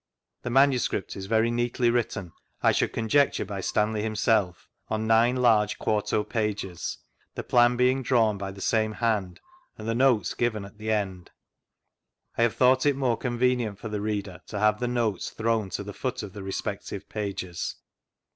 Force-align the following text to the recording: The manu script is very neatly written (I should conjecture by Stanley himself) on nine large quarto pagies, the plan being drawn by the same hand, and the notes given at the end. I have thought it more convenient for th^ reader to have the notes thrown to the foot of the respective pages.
The 0.41 0.49
manu 0.49 0.79
script 0.79 1.15
is 1.15 1.27
very 1.27 1.51
neatly 1.51 1.91
written 1.91 2.31
(I 2.63 2.71
should 2.71 2.91
conjecture 2.91 3.45
by 3.45 3.61
Stanley 3.61 4.01
himself) 4.01 4.67
on 4.89 5.05
nine 5.05 5.35
large 5.35 5.77
quarto 5.77 6.23
pagies, 6.23 6.97
the 7.35 7.43
plan 7.43 7.77
being 7.77 8.01
drawn 8.01 8.35
by 8.39 8.49
the 8.49 8.61
same 8.61 8.93
hand, 8.93 9.41
and 9.77 9.87
the 9.87 9.93
notes 9.93 10.33
given 10.33 10.65
at 10.65 10.79
the 10.79 10.89
end. 10.89 11.29
I 12.35 12.41
have 12.41 12.55
thought 12.55 12.87
it 12.87 12.95
more 12.95 13.15
convenient 13.15 13.77
for 13.77 13.89
th^ 13.89 14.01
reader 14.01 14.41
to 14.47 14.57
have 14.57 14.79
the 14.79 14.87
notes 14.87 15.29
thrown 15.29 15.69
to 15.69 15.83
the 15.83 15.93
foot 15.93 16.23
of 16.23 16.33
the 16.33 16.41
respective 16.41 17.07
pages. 17.07 17.75